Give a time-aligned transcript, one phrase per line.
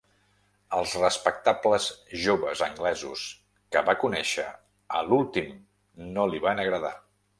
[0.77, 1.89] Els respectables
[2.23, 3.25] joves anglesos
[3.75, 4.47] que va conèixer
[5.01, 5.55] a l'últim
[6.17, 6.95] no li van agradar.